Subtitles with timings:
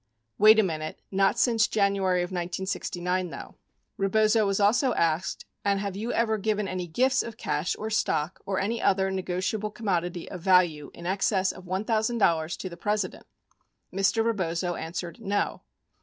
[0.39, 3.55] Wait a minute, not since January of 1969, though." 38
[3.97, 8.39] Rebozo was also asked, "And have you ever given any gifts of cash or stock
[8.43, 13.27] or any other negotiable com modity of value in excess of $1,000 to the President?"
[13.93, 14.25] Mr.
[14.25, 15.61] Rebozo an swered, "No."